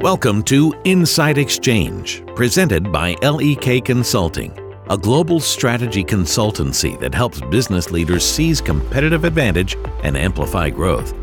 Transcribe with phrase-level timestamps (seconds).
[0.00, 4.56] Welcome to Inside Exchange, presented by LEK Consulting,
[4.88, 11.14] a global strategy consultancy that helps business leaders seize competitive advantage and amplify growth.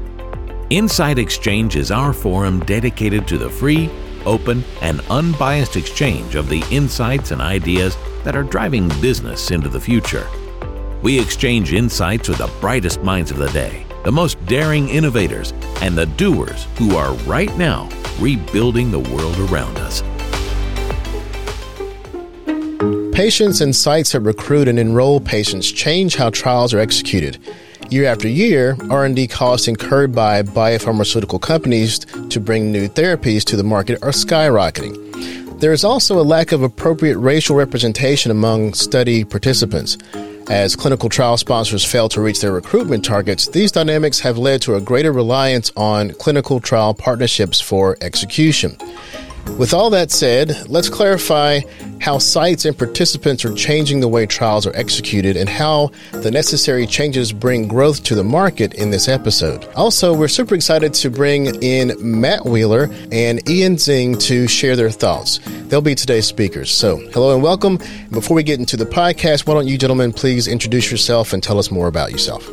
[0.71, 3.89] Inside Exchange is our forum dedicated to the free,
[4.25, 7.95] open, and unbiased exchange of the insights and ideas
[8.25, 10.27] that are driving business into the future.
[11.01, 15.51] We exchange insights with the brightest minds of the day, the most daring innovators,
[15.81, 17.89] and the doers who are right now
[18.19, 20.01] rebuilding the world around us.
[23.13, 27.39] Patients and sites that recruit and enroll patients change how trials are executed.
[27.89, 31.99] Year after year, R&D costs incurred by biopharmaceutical companies
[32.29, 35.59] to bring new therapies to the market are skyrocketing.
[35.59, 39.97] There is also a lack of appropriate racial representation among study participants.
[40.49, 44.75] As clinical trial sponsors fail to reach their recruitment targets, these dynamics have led to
[44.75, 48.77] a greater reliance on clinical trial partnerships for execution.
[49.57, 51.61] With all that said, let's clarify
[52.01, 56.85] how sites and participants are changing the way trials are executed and how the necessary
[56.85, 59.65] changes bring growth to the market in this episode.
[59.75, 64.91] Also, we're super excited to bring in Matt Wheeler and Ian Tzeng to share their
[64.91, 65.39] thoughts.
[65.67, 66.69] They'll be today's speakers.
[66.69, 67.79] So, hello and welcome.
[68.11, 71.57] Before we get into the podcast, why don't you gentlemen please introduce yourself and tell
[71.57, 72.45] us more about yourself?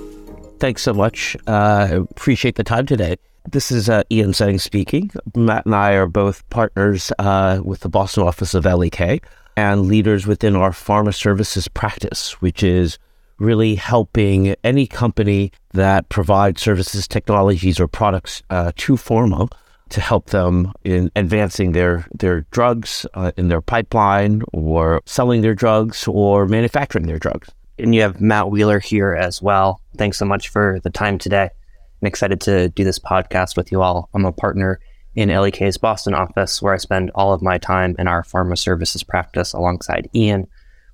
[0.61, 1.37] Thanks so much.
[1.49, 3.17] Uh, appreciate the time today.
[3.51, 5.11] This is uh, Ian Tzeng speaking.
[5.35, 9.25] Matt and I are both partners uh, with the Boston office of LEK
[9.57, 12.99] and leaders within our pharma services practice, which is
[13.39, 19.51] really helping any company that provides services, technologies, or products uh, to pharma
[19.91, 25.55] to help them in advancing their their drugs uh, in their pipeline, or selling their
[25.55, 27.51] drugs, or manufacturing their drugs.
[27.79, 29.81] And you have Matt Wheeler here as well.
[29.97, 31.51] Thanks so much for the time today.
[32.03, 34.09] I'm excited to do this podcast with you all.
[34.13, 34.81] I'm a partner
[35.15, 39.05] in LEK's Boston office where I spend all of my time in our pharma services
[39.05, 40.49] practice alongside Ian.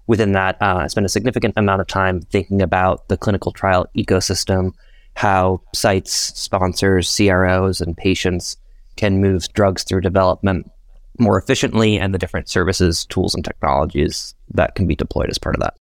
[0.06, 3.87] Within that, uh, I spend a significant amount of time thinking about the clinical trial
[3.97, 4.72] ecosystem,
[5.15, 8.59] how sites, sponsors, CROs, and patients
[8.97, 10.71] can move drugs through development
[11.19, 15.56] more efficiently and the different services, tools, and technologies that can be deployed as part
[15.56, 15.78] of that.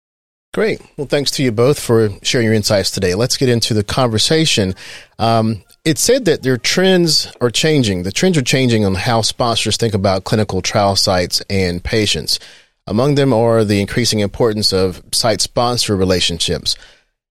[0.53, 0.81] Great.
[0.97, 3.15] Well, thanks to you both for sharing your insights today.
[3.15, 4.75] Let's get into the conversation.
[5.17, 8.03] Um, it said that their trends are changing.
[8.03, 12.37] The trends are changing on how sponsors think about clinical trial sites and patients.
[12.85, 16.75] Among them are the increasing importance of site sponsor relationships.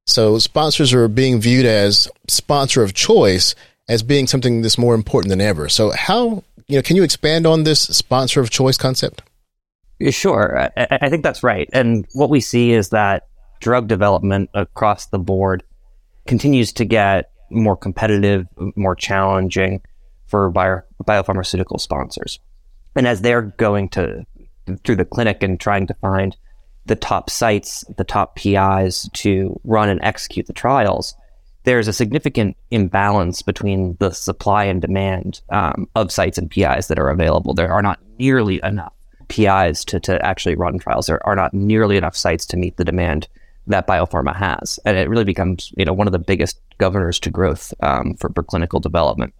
[0.04, 3.54] So sponsors are being viewed as sponsor of choice
[3.88, 5.68] as being something that's more important than ever.
[5.68, 9.22] So how, you know, can you expand on this sponsor of choice concept?
[10.10, 10.70] Sure.
[10.76, 11.68] I, I, think that's right.
[11.72, 13.28] And what we see is that
[13.60, 15.62] drug development across the board
[16.26, 19.80] continues to get more competitive, more challenging
[20.26, 22.40] for bio, biopharmaceutical sponsors.
[22.96, 24.24] And as they're going to
[24.84, 26.36] through the clinic and trying to find
[26.86, 31.14] the top sites, the top PIs to run and execute the trials,
[31.64, 36.98] there's a significant imbalance between the supply and demand um, of sites and PIs that
[36.98, 37.54] are available.
[37.54, 38.94] There are not nearly enough
[39.32, 41.06] PIs to, to actually run trials.
[41.06, 43.28] There are not nearly enough sites to meet the demand
[43.66, 44.78] that biopharma has.
[44.84, 48.30] And it really becomes, you know, one of the biggest governors to growth um, for,
[48.34, 49.32] for clinical development.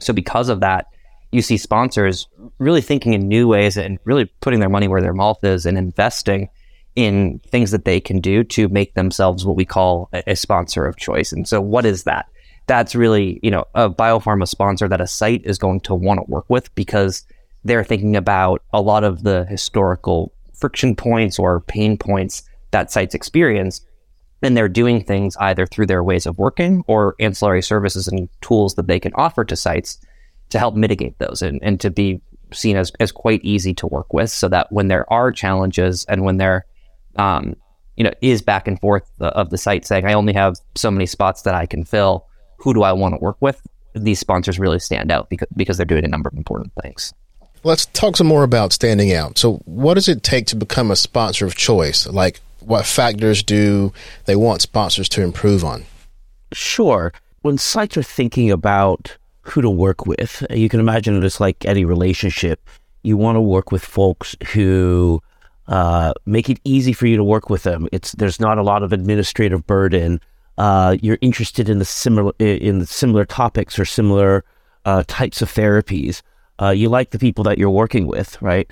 [0.00, 0.86] So because of that,
[1.32, 5.14] you see sponsors really thinking in new ways and really putting their money where their
[5.14, 6.48] mouth is and investing
[6.96, 10.86] in things that they can do to make themselves what we call a, a sponsor
[10.86, 11.32] of choice.
[11.32, 12.26] And so what is that?
[12.66, 16.30] That's really, you know, a biopharma sponsor that a site is going to want to
[16.30, 17.24] work with because
[17.64, 23.14] they're thinking about a lot of the historical friction points or pain points that sites
[23.14, 23.80] experience.
[24.42, 28.74] And they're doing things either through their ways of working or ancillary services and tools
[28.76, 29.98] that they can offer to sites
[30.50, 32.22] to help mitigate those and, and to be
[32.52, 36.24] seen as, as quite easy to work with so that when there are challenges and
[36.24, 36.66] when there
[37.16, 37.54] um,
[37.96, 41.06] you know is back and forth of the site saying I only have so many
[41.06, 42.26] spots that I can fill
[42.58, 43.60] who do I want to work with
[43.94, 47.12] these sponsors really stand out because because they're doing a number of important things
[47.62, 49.36] Let's talk some more about standing out.
[49.36, 52.06] So, what does it take to become a sponsor of choice?
[52.06, 53.92] Like, what factors do
[54.24, 55.84] they want sponsors to improve on?
[56.52, 57.12] Sure.
[57.42, 61.64] When sites are thinking about who to work with, you can imagine it is like
[61.64, 62.66] any relationship.
[63.02, 65.22] You want to work with folks who
[65.68, 67.88] uh, make it easy for you to work with them.
[67.92, 70.20] It's there's not a lot of administrative burden.
[70.58, 74.44] Uh, you're interested in the similar in the similar topics or similar
[74.84, 76.22] uh, types of therapies.
[76.60, 78.70] Uh, you like the people that you're working with, right?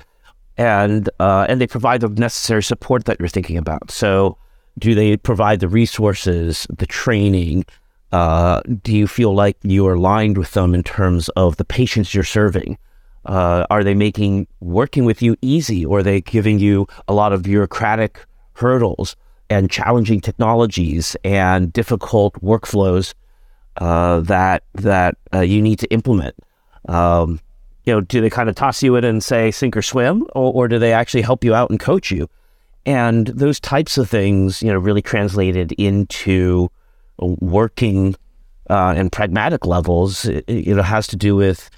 [0.57, 3.91] And uh, and they provide the necessary support that you're thinking about.
[3.91, 4.37] So,
[4.79, 7.65] do they provide the resources, the training?
[8.11, 12.15] Uh, do you feel like you are aligned with them in terms of the patients
[12.15, 12.79] you're serving?
[13.25, 17.33] Uh, are they making working with you easy, or are they giving you a lot
[17.33, 18.25] of bureaucratic
[18.55, 19.15] hurdles
[19.51, 23.15] and challenging technologies and difficult workflows
[23.77, 26.35] uh, that that uh, you need to implement?
[26.89, 27.41] Um,
[27.89, 30.53] you know, do they kind of toss you in and say sink or swim, or,
[30.53, 32.29] or do they actually help you out and coach you?
[32.85, 36.71] And those types of things, you know, really translated into
[37.19, 38.15] working
[38.69, 41.71] uh, and pragmatic levels, it, you know, has to do with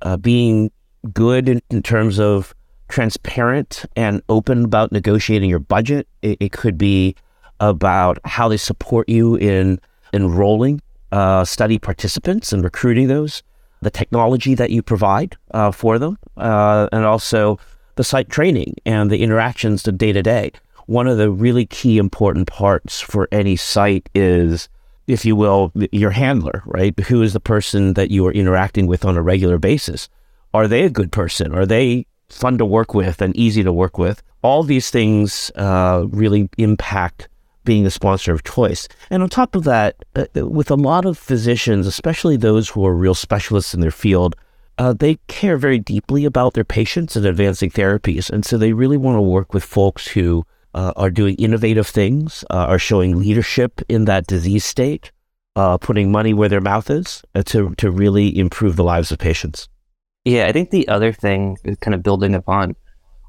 [0.00, 0.70] uh, being
[1.12, 2.54] good in, in, terms of
[2.88, 6.08] transparent and open about negotiating your budget.
[6.22, 7.14] It, it could be
[7.60, 9.80] about how they support you in
[10.14, 10.80] enrolling
[11.12, 13.42] uh, study participants and recruiting those,
[13.80, 17.58] the technology that you provide uh, for them, uh, and also
[17.96, 20.52] the site training and the interactions to day to day.
[20.86, 24.68] One of the really key important parts for any site is
[25.08, 26.96] if you will, your handler, right?
[27.00, 30.08] Who is the person that you are interacting with on a regular basis?
[30.52, 31.54] Are they a good person?
[31.54, 34.22] Are they fun to work with and easy to work with?
[34.42, 37.28] All these things uh, really impact
[37.68, 38.88] being a sponsor of choice.
[39.10, 42.94] And on top of that, uh, with a lot of physicians, especially those who are
[42.94, 44.34] real specialists in their field,
[44.78, 48.30] uh, they care very deeply about their patients and advancing therapies.
[48.30, 52.42] And so they really want to work with folks who uh, are doing innovative things,
[52.48, 55.12] uh, are showing leadership in that disease state,
[55.54, 59.18] uh, putting money where their mouth is uh, to, to really improve the lives of
[59.18, 59.68] patients.
[60.24, 62.76] Yeah, I think the other thing, kind of building upon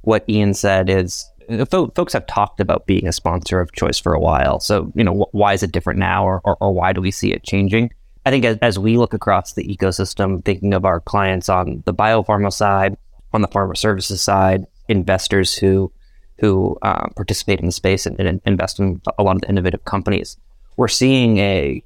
[0.04, 1.30] what Ian said, is
[1.70, 4.60] folks have talked about being a sponsor of choice for a while.
[4.60, 7.32] So, you know, why is it different now or, or, or, why do we see
[7.32, 7.92] it changing?
[8.26, 11.94] I think as, as we look across the ecosystem, thinking of our clients on the
[11.94, 12.98] biopharma side,
[13.34, 15.92] on the pharma services side, investors who
[16.40, 19.84] who uh, participate in the space and, and, invest in a lot of the innovative
[19.84, 20.38] companies.
[20.78, 21.84] We're seeing a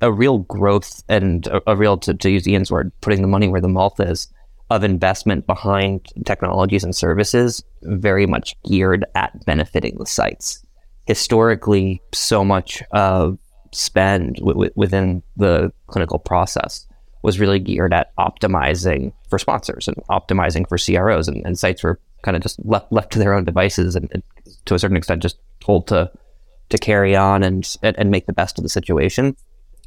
[0.00, 3.48] a real growth and a, a, real, to, to use Ian's word, putting the money
[3.48, 4.28] where the mouth is,
[4.70, 10.64] of investment behind technologies and services, very much geared at benefiting the sites.
[11.06, 13.38] Historically, so much of
[13.72, 16.86] spend w- within the clinical process
[17.22, 22.00] was really geared at optimizing for sponsors and optimizing for CROs, and, and sites were
[22.22, 24.22] kind of just left left to their own devices and, and,
[24.66, 26.10] to a certain extent just told to
[26.68, 29.36] to carry on and, and make the best of the situation.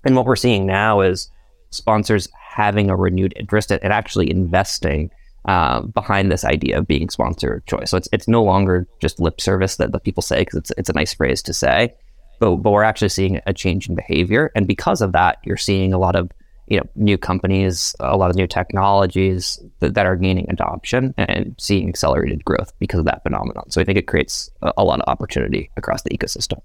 [0.03, 1.30] And what we're seeing now is
[1.69, 5.09] sponsors having a renewed interest and actually investing
[5.45, 7.89] uh, behind this idea of being sponsor of choice.
[7.89, 10.89] So it's it's no longer just lip service that, that people say because it's it's
[10.89, 11.94] a nice phrase to say,
[12.39, 15.94] but but we're actually seeing a change in behavior, and because of that, you're seeing
[15.94, 16.31] a lot of
[16.67, 21.56] you know new companies, a lot of new technologies that, that are gaining adoption and
[21.59, 23.69] seeing accelerated growth because of that phenomenon.
[23.69, 26.59] So I think it creates a, a lot of opportunity across the ecosystem.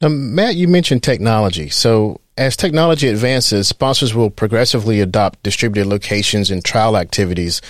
[0.00, 1.68] Now, Matt, you mentioned technology.
[1.68, 7.60] So as technology advances, sponsors will progressively adopt distributed locations and trial activities.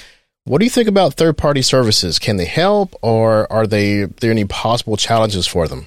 [0.44, 2.20] What do you think about third party services?
[2.20, 5.86] Can they help, or are they are there any possible challenges for them?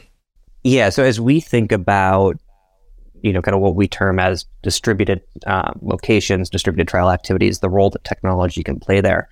[0.63, 2.37] Yeah, so as we think about
[3.21, 7.69] you know, kind of what we term as distributed uh, locations, distributed trial activities, the
[7.69, 9.29] role that technology can play there.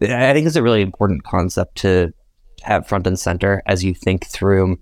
[0.00, 2.12] I think it's a really important concept to
[2.62, 4.78] have front and center as you think through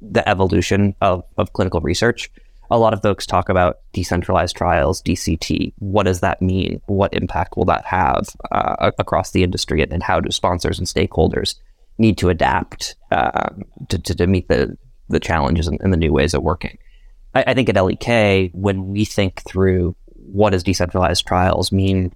[0.00, 2.30] the evolution of, of clinical research.
[2.72, 5.74] A lot of folks talk about decentralized trials, DCT.
[5.78, 6.80] What does that mean?
[6.86, 9.82] What impact will that have uh, across the industry?
[9.82, 11.56] And how do sponsors and stakeholders
[11.98, 13.50] need to adapt uh,
[13.90, 14.78] to, to, to, meet the,
[15.10, 16.78] the challenges and, and the new ways of working?
[17.34, 22.10] I, I think at LEK, when we think through what does decentralized trials mean,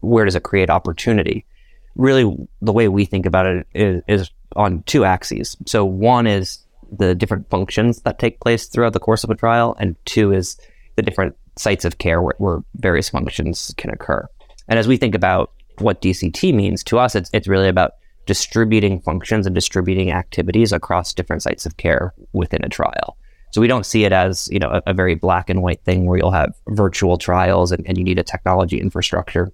[0.00, 1.46] where does it create opportunity?
[1.94, 5.56] Really, the way we think about it is, is on two axes.
[5.64, 9.76] So one is the different functions that take place throughout the course of a trial,
[9.78, 10.58] and two is
[10.96, 14.26] the different sites of care where, where, various functions can occur.
[14.68, 17.92] And as we think about what DCT means to us, it's, it's really about
[18.26, 23.16] distributing functions and distributing activities across different sites of care within a trial.
[23.52, 26.06] So we don't see it as you know a, a very black and white thing
[26.06, 29.50] where you'll have virtual trials and, and you need a technology infrastructure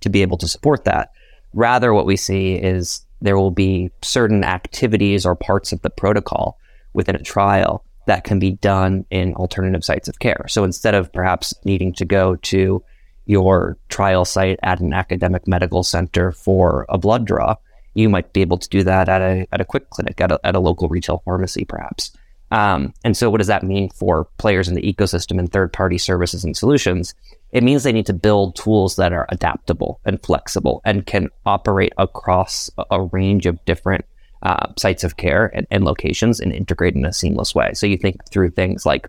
[0.00, 1.10] to be able to support that.
[1.52, 6.58] Rather, what we see is there will be certain activities or parts of the protocol
[6.92, 10.46] within a trial that can be done in alternative sites of care.
[10.48, 12.82] So instead of perhaps needing to go to
[13.26, 17.56] your trial site at an academic medical center for a blood draw,
[17.94, 20.40] you might be able to do that at a, at a quick clinic, at a,
[20.44, 22.12] at a local retail pharmacy, perhaps.
[22.50, 25.98] Um, and so, what does that mean for players in the ecosystem and third party
[25.98, 27.14] services and solutions?
[27.52, 31.92] It means they need to build tools that are adaptable and flexible and can operate
[31.98, 34.04] across a range of different
[34.42, 37.72] uh, sites of care and, and, locations and integrate in a seamless way.
[37.74, 39.08] So, you think through things like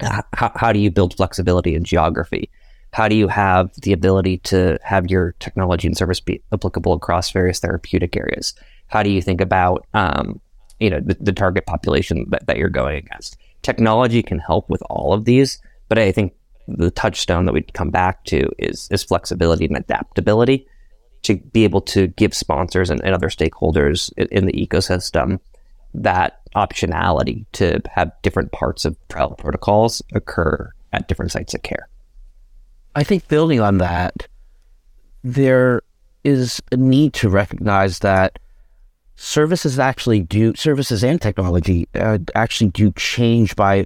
[0.00, 2.50] how, how do you build flexibility in geography?
[2.92, 7.30] How do you have the ability to have your technology and service be applicable across
[7.30, 8.54] various therapeutic areas?
[8.88, 10.40] How do you think about um,
[10.80, 13.36] you know the, the target population that, that you're going against?
[13.62, 16.34] Technology can help with all of these, but I think
[16.66, 20.66] the touchstone that we come back to is is flexibility and adaptability
[21.22, 25.38] to be able to give sponsors and, and other stakeholders in, in the ecosystem
[25.92, 31.88] that optionality to have different parts of trial protocols occur at different sites of care.
[32.94, 34.26] I think building on that,
[35.22, 35.82] there
[36.24, 38.38] is a need to recognize that
[39.20, 43.84] services actually do services and technology uh, actually do change by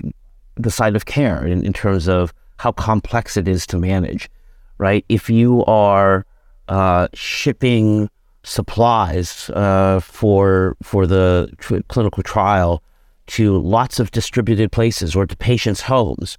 [0.55, 4.31] the site of care in, in terms of how complex it is to manage,
[4.79, 5.05] right?
[5.09, 6.25] If you are
[6.69, 8.09] uh, shipping
[8.45, 12.81] supplies uh, for for the tr- clinical trial
[13.27, 16.39] to lots of distributed places or to patients' homes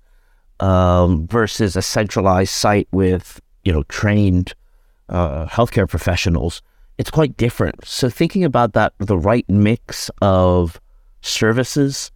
[0.62, 4.54] um, versus a centralized site with you know trained
[5.10, 6.62] uh, healthcare professionals,
[6.98, 7.86] it's quite different.
[7.86, 10.80] So thinking about that, the right mix of
[11.22, 12.12] services,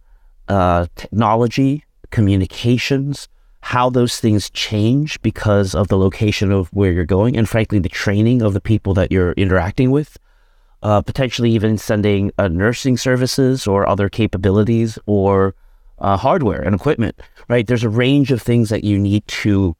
[0.48, 3.28] uh, technology, communications,
[3.62, 7.88] how those things change because of the location of where you're going, and frankly, the
[7.88, 10.16] training of the people that you're interacting with.
[10.82, 15.54] Uh, potentially even sending uh, nursing services or other capabilities or
[15.98, 17.66] uh, hardware and equipment, right?
[17.66, 19.76] There's a range of things that you need to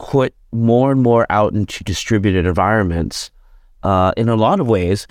[0.00, 3.30] put more and more out into distributed environments
[3.86, 5.06] uh, in a lot of ways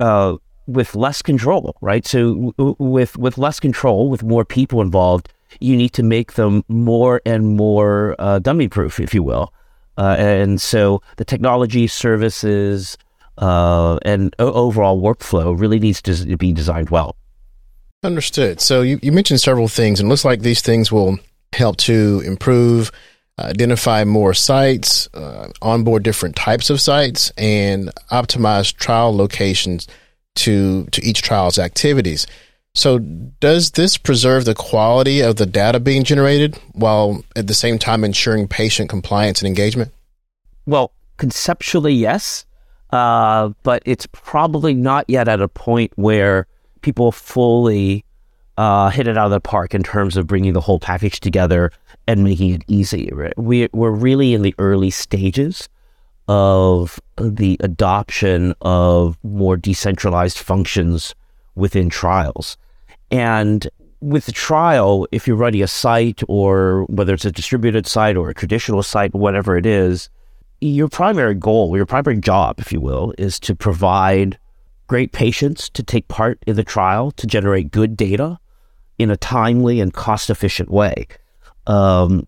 [0.00, 2.06] uh, with less control, right?
[2.06, 5.28] So w- with with less control, with more people involved,
[5.60, 9.52] you need to make them more and more uh, dummy proof, if you will.
[9.98, 12.96] Uh, and so the technology, services,
[13.38, 17.14] uh, and o- overall workflow really needs to be designed well.
[18.02, 18.60] Understood.
[18.60, 21.18] So you, you mentioned several things, and looks like these things will
[21.52, 22.90] help to improve,
[23.38, 29.88] identify more sites, uh, onboard different types of sites, and optimize trial locations
[30.36, 32.26] to to each trial's activities.
[32.76, 37.78] So, does this preserve the quality of the data being generated while at the same
[37.78, 39.92] time ensuring patient compliance and engagement?
[40.66, 42.46] Well, conceptually, yes,
[42.90, 46.48] uh, but it's probably not yet at a point where
[46.80, 48.04] people fully
[48.56, 51.70] uh, hit it out of the park in terms of bringing the whole package together
[52.06, 53.10] and making it easy.
[53.12, 53.36] Right?
[53.38, 55.68] We, we're really in the early stages
[56.28, 61.14] of the adoption of more decentralized functions
[61.54, 62.56] within trials.
[63.10, 63.68] And
[64.00, 68.28] with the trial, if you're running a site or whether it's a distributed site or
[68.28, 70.08] a traditional site, whatever it is,
[70.60, 74.38] your primary goal, your primary job, if you will, is to provide
[74.86, 78.38] great patients to take part in the trial to generate good data
[78.98, 81.06] in a timely and cost efficient way.
[81.66, 82.26] Um,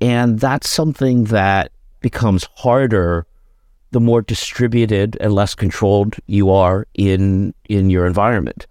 [0.00, 3.26] and that's something that becomes harder
[3.90, 8.66] the more distributed and less controlled you are in in your environment.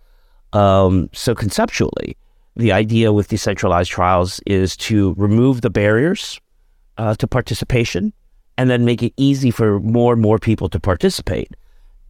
[0.53, 2.17] Um, so conceptually,
[2.55, 6.39] the idea with decentralized trials is to remove the barriers
[6.97, 8.13] uh, to participation
[8.57, 11.55] and then make it easy for more and more people to participate.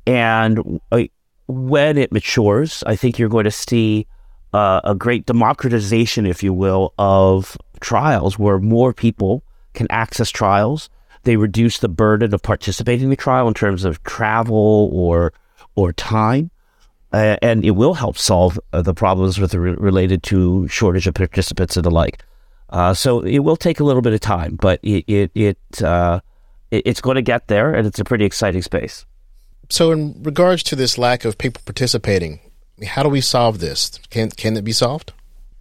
[0.08, 1.04] And uh,
[1.48, 4.08] when it matures, I think you're going to see
[4.54, 9.44] uh, a great democratization, if you will, of trials where more people
[9.74, 10.90] can access trials.
[11.24, 15.34] They reduce the burden of participating in the trial in terms of travel or
[15.76, 16.52] or time
[17.12, 21.14] uh, and it will help solve uh, the problems with re- related to shortage of
[21.14, 22.24] participants and the like.
[22.70, 26.20] Uh, so it will take a little bit of time, but it it, it, uh,
[26.70, 29.06] it it's going to get there, and it's a pretty exciting space.
[29.70, 32.40] So, in regards to this lack of people participating,
[32.86, 34.00] how do we solve this?
[34.12, 35.14] Can can it be solved?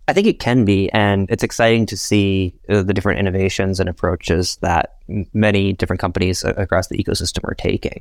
[0.08, 3.90] I think it can be, and it's exciting to see uh, the different innovations and
[3.90, 4.96] approaches that
[5.34, 8.00] many different companies across the ecosystem are taking.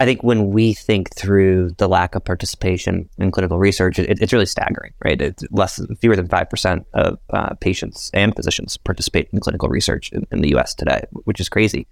[0.00, 4.34] I think when we think through the lack of participation in clinical research, it, it's
[4.34, 5.20] really staggering, right?
[5.20, 10.12] It's less fewer than five percent of uh, patients and physicians participate in clinical research
[10.12, 10.74] in, in, the U.S.
[10.74, 11.86] today, which is crazy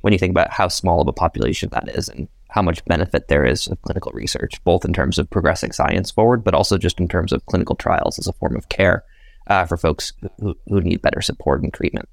[0.00, 3.26] when you think about how small of a population that is and how much benefit
[3.26, 7.00] there is of clinical research, both in terms of progressing science forward, but also just
[7.00, 9.02] in terms of clinical trials as a form of care
[9.48, 12.08] uh, for folks who, who need better support and treatment.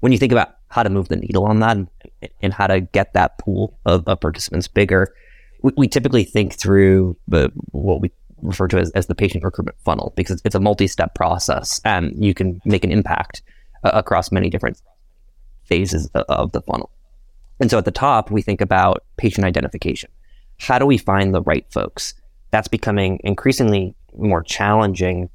[0.00, 1.88] When you think about how to move the needle on that and,
[2.42, 5.14] and how to get that pool of, of participants bigger.
[5.62, 8.10] We, we, typically think through the what we
[8.42, 12.12] refer to as, as the patient recruitment funnel because it's, it's a multi-step process and
[12.22, 13.42] you can make an impact
[13.84, 14.82] uh, across many different
[15.64, 16.90] phases of the funnel.
[17.60, 20.10] And so at the top, we think about patient identification.
[20.58, 22.14] How do we find the right folks?
[22.50, 25.28] That's becoming increasingly more challenging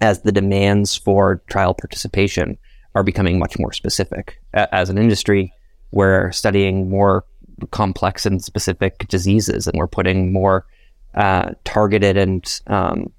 [0.00, 2.58] as the demands for trial participation
[2.94, 4.40] are becoming much more specific.
[4.54, 5.52] As an industry,
[5.90, 7.24] we're studying more
[7.70, 10.66] complex and specific diseases, and we're putting more
[11.14, 13.12] uh, targeted and um,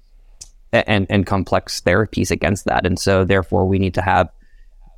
[0.72, 2.86] and and complex therapies against that.
[2.86, 4.30] And so, therefore, we need to have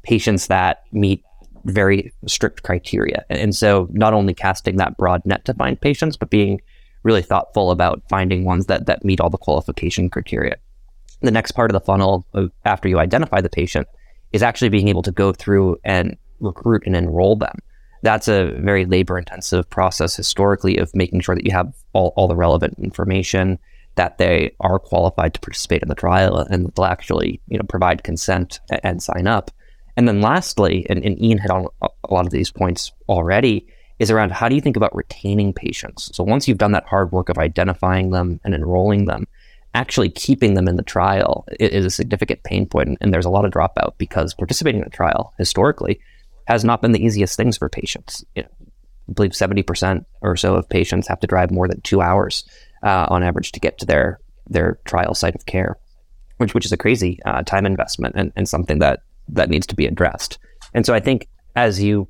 [0.03, 1.25] patients that meet
[1.65, 3.25] very strict criteria.
[3.31, 6.61] And so, not only casting that broad net to find patients, but being
[7.03, 10.57] really thoughtful about finding ones that that meet all the qualification criteria.
[11.21, 12.27] The next part of the funnel,
[12.65, 13.87] after you identify the patient,
[14.33, 17.57] is actually being able to go through and recruit and enroll them.
[18.03, 22.27] That's a very labor intensive process historically of making sure that you have all, all
[22.27, 23.59] the relevant information,
[23.95, 28.03] that they are qualified to participate in the trial and they'll actually you know provide
[28.03, 29.51] consent and sign up.
[29.97, 33.67] And then lastly, and, and Ian hit on a lot of these points already,
[33.99, 36.11] is around how do you think about retaining patients?
[36.15, 39.27] So once you've done that hard work of identifying them and enrolling them,
[39.75, 43.45] actually keeping them in the trial is a significant pain point, and there's a lot
[43.45, 46.01] of dropout because participating in the trial historically
[46.47, 48.25] has not been the easiest things for patients.
[48.35, 48.49] You know,
[49.09, 52.45] I believe 70% or so of patients have to drive more than two hours
[52.83, 54.19] uh, on average to get to their
[54.49, 55.79] their trial site of care,
[56.39, 59.75] which which is a crazy uh, time investment and, and something that that needs to
[59.75, 60.39] be addressed.
[60.75, 62.09] And so I think as you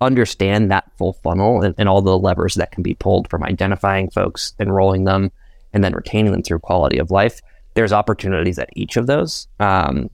[0.00, 4.10] understand that full funnel and, and all the levers that can be pulled from identifying
[4.10, 5.30] folks, enrolling them,
[5.72, 7.40] and then retaining them through quality of life,
[7.74, 10.08] there's opportunities at each of those, um,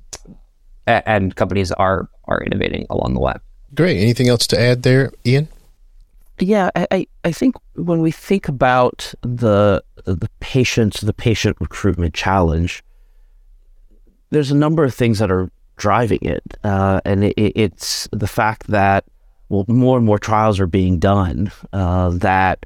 [0.86, 3.34] and companies are are innovating along the way.
[3.74, 3.98] Great.
[3.98, 5.48] Anything else to add there, Ian?
[6.38, 12.82] Yeah, I, I think when we think about the the patients, the patient recruitment challenge,
[14.30, 18.68] there's a number of things that are driving it, uh, and it, it's the fact
[18.68, 19.04] that
[19.48, 22.64] well, more and more trials are being done uh, that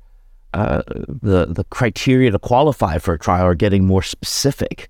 [0.54, 4.88] uh, the the criteria to qualify for a trial are getting more specific.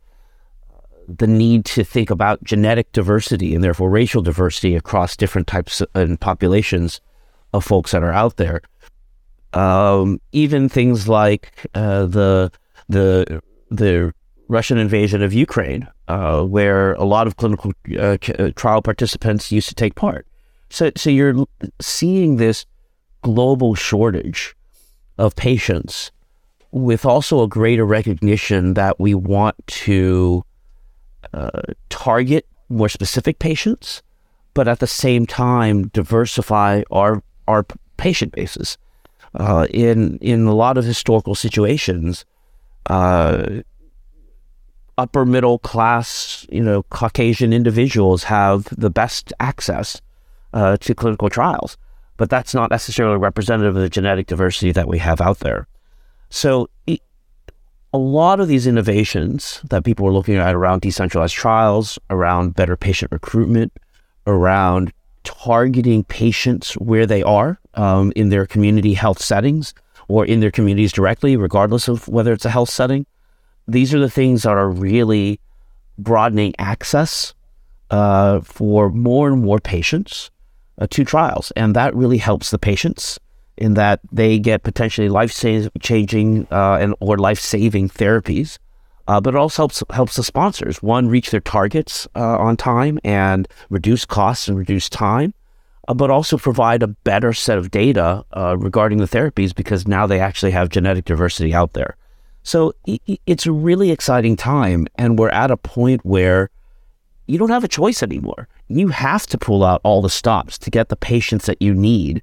[1.08, 6.20] The need to think about genetic diversity and therefore racial diversity across different types and
[6.20, 7.00] populations
[7.52, 8.61] of folks that are out there.
[9.54, 12.52] Um, even things like uh, the
[12.88, 14.12] the the
[14.49, 19.69] Russian invasion of Ukraine, uh, where a lot of clinical uh, uh, trial participants used
[19.69, 20.26] to take part.
[20.71, 21.47] So, so you're
[21.80, 22.67] seeing this
[23.23, 24.54] global shortage
[25.19, 26.13] of patients
[26.71, 30.45] with also a greater recognition that we want to
[31.32, 34.02] uh, target more specific patients,
[34.54, 37.65] but at the same time diversify our our
[37.97, 38.78] patient bases.
[39.35, 42.25] Uh, in in a lot of historical situations,
[42.87, 43.63] uh,
[44.99, 50.00] upper middle class, you know, Caucasian individuals have the best access
[50.52, 51.76] uh, to clinical trials,
[52.17, 55.67] but that's not necessarily representative of the genetic diversity that we have out there.
[56.30, 56.69] So,
[57.93, 62.76] a lot of these innovations that people are looking at around decentralized trials, around better
[62.76, 63.73] patient recruitment,
[64.26, 64.93] around
[65.25, 69.73] targeting patients where they are um, in their community health settings
[70.09, 73.06] or in their communities directly, regardless of whether it's a health setting.
[73.69, 75.41] These are the things that are really
[75.99, 77.35] broadening access
[77.91, 80.31] uh, for more and more patients
[80.79, 81.52] uh, to trials.
[81.57, 83.19] And that really helps the patients
[83.57, 85.33] in that they get potentially life
[85.81, 88.59] changing uh, and or life saving therapies.
[89.09, 92.99] Uh, but it also helps helps the sponsors one reach their targets uh, on time
[93.05, 95.33] and reduce costs and reduce time,
[95.87, 98.25] uh, but also provide a better set of data
[98.59, 101.97] regarding the therapies because now they actually have genetic diversity out there.
[102.47, 106.49] So it's a really exciting time, and we're at a point where
[107.26, 108.47] you don't have a choice anymore.
[108.69, 112.23] You have to pull out all the stops to get the patients that you need.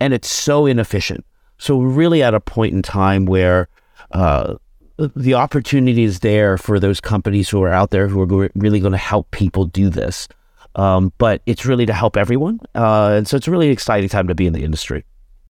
[0.00, 1.24] And it's so inefficient.
[1.58, 3.68] So we're really at a point in time where
[4.10, 4.56] uh,
[4.96, 8.90] the opportunity is there for those companies who are out there who are really going
[8.90, 10.26] to help people do this.
[10.74, 12.58] Um, but it's really to help everyone.
[12.74, 15.04] Uh, and so it's a really exciting time to be in the industry.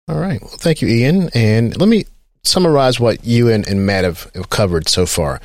[0.08, 0.42] All right.
[0.42, 1.30] Well, thank you, Ian.
[1.32, 2.04] And let me
[2.42, 5.40] summarize what you and, and Matt have, have covered so far.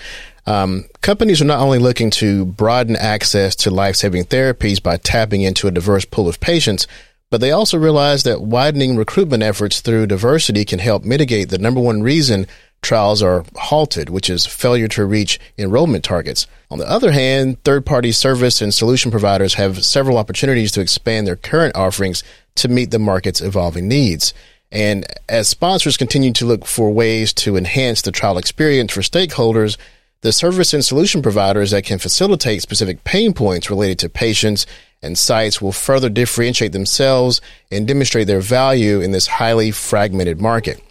[0.46, 5.42] Um, companies are not only looking to broaden access to life saving therapies by tapping
[5.42, 6.88] into a diverse pool of patients,
[7.32, 11.82] but they also realize that widening recruitment efforts through diversity can help mitigate the number
[11.82, 12.46] one reason
[12.82, 16.46] trials are halted, which is failure to reach enrollment targets.
[16.70, 21.26] On the other hand, third party service and solution providers have several opportunities to expand
[21.26, 22.24] their current offerings
[22.56, 24.34] to meet the market's evolving needs.
[24.72, 29.78] And as sponsors continue to look for ways to enhance the trial experience for stakeholders,
[30.22, 34.66] the service and solution providers that can facilitate specific pain points related to patients
[35.04, 40.82] and sites will further differentiate themselves and demonstrate their value in this highly fragmented market.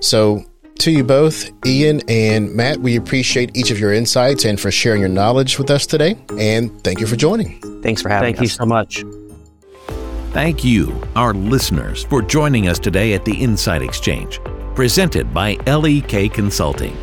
[0.00, 0.44] So,
[0.78, 5.00] To you both, Ian and Matt, we appreciate each of your insights and for sharing
[5.00, 6.16] your knowledge with us today.
[6.36, 7.60] And thank you for joining.
[7.80, 8.32] Thanks for having me.
[8.32, 9.04] Thank you so much.
[10.34, 14.40] Thank you, our listeners, for joining us today at the Insight Exchange,
[14.74, 16.96] presented by LEK Consulting.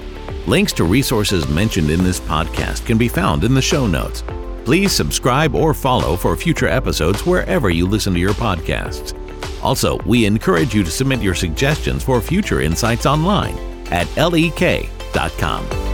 [0.47, 4.25] Links to resources mentioned in this podcast can be found in the show notes.
[4.65, 9.15] Please subscribe or follow for future episodes wherever you listen to your podcasts.
[9.63, 13.57] Also, we encourage you to submit your suggestions for future insights online
[13.93, 15.90] at lek.com.